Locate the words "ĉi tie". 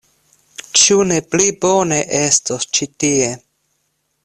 2.79-3.29